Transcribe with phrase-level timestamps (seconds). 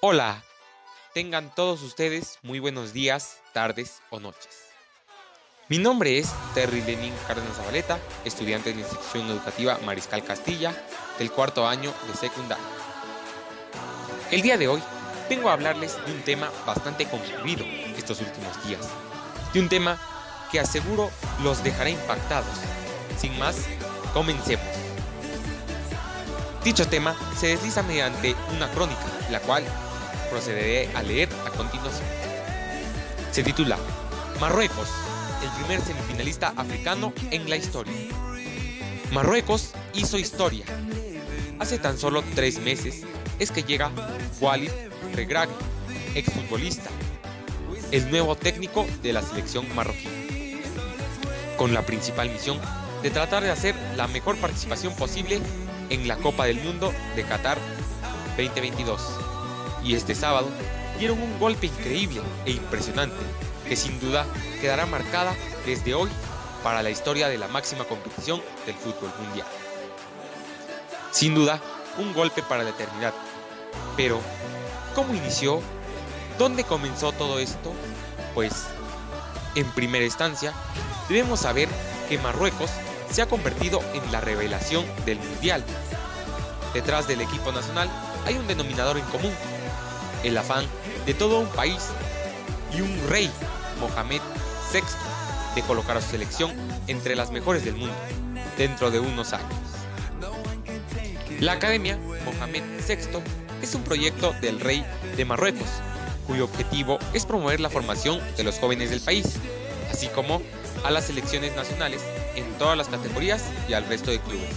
[0.00, 0.44] Hola,
[1.12, 4.68] tengan todos ustedes muy buenos días, tardes o noches.
[5.68, 10.72] Mi nombre es Terry Lenin Cárdenas Zabaleta, estudiante de la institución educativa Mariscal Castilla
[11.18, 12.64] del cuarto año de secundaria.
[14.30, 14.80] El día de hoy
[15.28, 17.64] vengo a hablarles de un tema bastante concurrido
[17.96, 18.88] estos últimos días,
[19.52, 19.98] de un tema
[20.52, 21.10] que aseguro
[21.42, 22.56] los dejará impactados.
[23.18, 23.66] Sin más,
[24.14, 24.64] comencemos.
[26.62, 29.64] Dicho tema se desliza mediante una crónica, la cual
[30.30, 32.06] procederé a leer a continuación.
[33.32, 33.78] Se titula
[34.40, 34.88] Marruecos,
[35.42, 37.94] el primer semifinalista africano en la historia.
[39.12, 40.64] Marruecos hizo historia.
[41.58, 43.02] Hace tan solo tres meses
[43.38, 43.90] es que llega
[44.40, 44.70] Walid
[45.14, 45.54] Regragui,
[46.14, 46.90] exfutbolista,
[47.90, 50.08] el nuevo técnico de la selección marroquí,
[51.56, 52.60] con la principal misión
[53.02, 55.40] de tratar de hacer la mejor participación posible
[55.90, 57.58] en la Copa del Mundo de Qatar
[58.36, 59.37] 2022.
[59.88, 60.50] Y este sábado
[60.98, 63.16] dieron un golpe increíble e impresionante
[63.66, 64.26] que sin duda
[64.60, 66.10] quedará marcada desde hoy
[66.62, 69.46] para la historia de la máxima competición del fútbol mundial.
[71.10, 71.58] Sin duda,
[71.96, 73.14] un golpe para la eternidad.
[73.96, 74.20] Pero,
[74.94, 75.62] ¿cómo inició?
[76.38, 77.72] ¿Dónde comenzó todo esto?
[78.34, 78.66] Pues,
[79.54, 80.52] en primera instancia,
[81.08, 81.66] debemos saber
[82.10, 82.70] que Marruecos
[83.10, 85.64] se ha convertido en la revelación del Mundial.
[86.74, 87.88] Detrás del equipo nacional
[88.26, 89.32] hay un denominador en común,
[90.24, 90.66] el afán
[91.06, 91.88] de todo un país
[92.76, 93.30] y un rey,
[93.80, 94.20] Mohamed
[94.72, 94.80] VI,
[95.54, 96.52] de colocar a su selección
[96.86, 97.94] entre las mejores del mundo
[98.56, 99.52] dentro de unos años.
[101.40, 103.22] La Academia Mohamed VI
[103.62, 104.84] es un proyecto del rey
[105.16, 105.68] de Marruecos,
[106.26, 109.36] cuyo objetivo es promover la formación de los jóvenes del país,
[109.90, 110.42] así como
[110.84, 112.02] a las selecciones nacionales
[112.36, 114.50] en todas las categorías y al resto de clubes.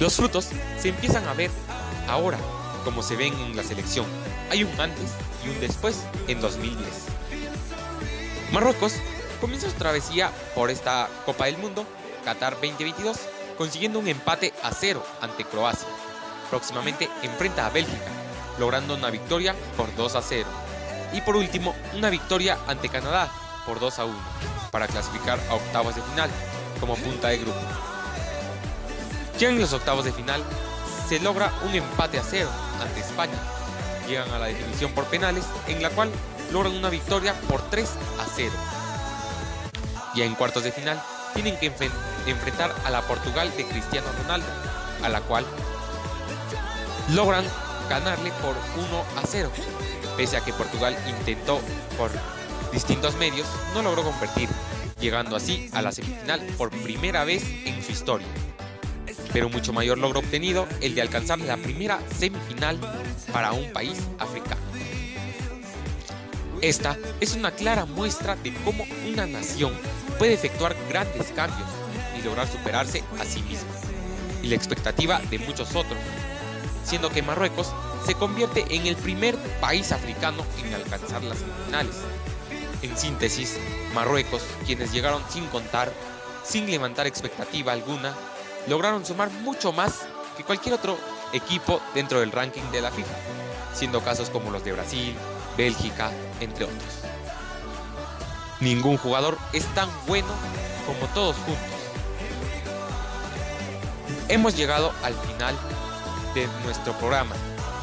[0.00, 1.50] Los frutos se empiezan a ver
[2.08, 2.38] ahora,
[2.84, 4.06] como se ven en la selección.
[4.50, 5.10] Hay un antes
[5.44, 6.86] y un después en 2010.
[8.52, 8.94] Marruecos
[9.40, 11.84] comienza su travesía por esta Copa del Mundo,
[12.24, 13.18] Qatar 2022,
[13.58, 15.88] consiguiendo un empate a cero ante Croacia.
[16.50, 18.10] Próximamente enfrenta a Bélgica,
[18.58, 20.46] logrando una victoria por 2 a 0.
[21.12, 23.30] Y por último, una victoria ante Canadá
[23.66, 24.16] por 2 a 1,
[24.70, 26.30] para clasificar a octavos de final
[26.78, 27.58] como punta de grupo.
[29.38, 30.42] Ya en los octavos de final
[31.08, 32.48] se logra un empate a cero
[32.80, 33.34] ante España.
[34.06, 36.10] Llegan a la definición por penales, en la cual
[36.52, 37.88] logran una victoria por 3
[38.20, 38.52] a 0.
[40.14, 41.02] Ya en cuartos de final
[41.34, 41.72] tienen que
[42.26, 44.46] enfrentar a la Portugal de Cristiano Ronaldo,
[45.02, 45.44] a la cual
[47.12, 47.44] logran
[47.88, 49.50] ganarle por 1 a 0,
[50.16, 51.60] pese a que Portugal intentó
[51.98, 52.10] por
[52.72, 54.48] distintos medios, no logró convertir,
[55.00, 58.26] llegando así a la semifinal por primera vez en su historia.
[59.32, 62.78] Pero mucho mayor logro obtenido el de alcanzar la primera semifinal
[63.32, 64.60] para un país africano.
[66.60, 69.74] Esta es una clara muestra de cómo una nación
[70.18, 71.68] puede efectuar grandes cambios
[72.18, 73.68] y lograr superarse a sí misma,
[74.42, 75.98] y la expectativa de muchos otros,
[76.84, 77.70] siendo que Marruecos
[78.06, 81.96] se convierte en el primer país africano en alcanzar las semifinales.
[82.82, 83.58] En síntesis,
[83.94, 85.92] Marruecos, quienes llegaron sin contar,
[86.44, 88.14] sin levantar expectativa alguna,
[88.68, 90.98] lograron sumar mucho más que cualquier otro
[91.32, 93.14] equipo dentro del ranking de la FIFA,
[93.74, 95.14] siendo casos como los de Brasil,
[95.56, 96.10] Bélgica,
[96.40, 96.82] entre otros.
[98.60, 100.28] Ningún jugador es tan bueno
[100.86, 101.64] como todos juntos.
[104.28, 105.54] Hemos llegado al final
[106.34, 107.34] de nuestro programa.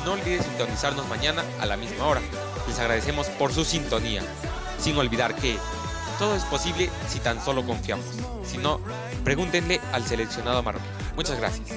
[0.05, 2.21] No olvides sintonizarnos mañana a la misma hora.
[2.67, 4.23] Les agradecemos por su sintonía,
[4.79, 5.57] sin olvidar que
[6.21, 8.05] todo es posible si tan solo confiamos.
[8.45, 8.79] Si no,
[9.23, 10.85] pregúntenle al seleccionado marroquí.
[11.15, 11.67] Muchas gracias.